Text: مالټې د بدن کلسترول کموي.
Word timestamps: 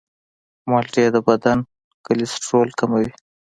مالټې 0.69 1.05
د 1.15 1.17
بدن 1.27 1.57
کلسترول 2.07 2.69
کموي. 2.79 3.09